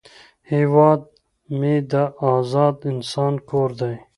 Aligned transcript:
هیواد 0.53 1.01
مې 1.59 1.75
د 1.91 1.93
آزاد 2.33 2.75
انسان 2.91 3.33
کور 3.49 3.69
دی 3.79 3.95